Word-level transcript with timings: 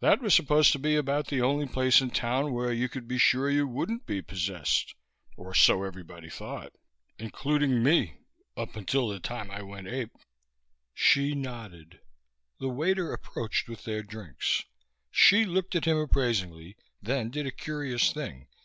That 0.00 0.20
was 0.20 0.34
supposed 0.34 0.72
to 0.72 0.80
be 0.80 0.96
about 0.96 1.28
the 1.28 1.40
only 1.40 1.68
place 1.68 2.00
in 2.00 2.10
town 2.10 2.52
where 2.52 2.72
you 2.72 2.88
could 2.88 3.06
be 3.06 3.18
sure 3.18 3.48
you 3.48 3.68
wouldn't 3.68 4.04
be 4.04 4.20
possessed, 4.20 4.96
or 5.36 5.54
so 5.54 5.84
everybody 5.84 6.28
thought. 6.28 6.72
Including 7.20 7.84
me. 7.84 8.16
Up 8.56 8.72
to 8.72 9.08
the 9.12 9.20
time 9.20 9.48
I 9.48 9.62
went 9.62 9.86
ape." 9.86 10.10
Hsi 10.96 11.36
nodded. 11.36 12.00
The 12.58 12.68
waiter 12.68 13.12
approached 13.12 13.68
with 13.68 13.84
their 13.84 14.02
drinks. 14.02 14.64
Hsi 15.12 15.44
looked 15.44 15.76
at 15.76 15.84
him 15.84 15.98
appraisingly, 15.98 16.76
then 17.00 17.30
did 17.30 17.46
a 17.46 17.52
curious 17.52 18.12
thing. 18.12 18.48